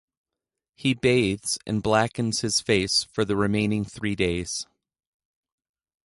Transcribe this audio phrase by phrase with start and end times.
[0.73, 4.65] He bathes and blackens his face for the remaining three days.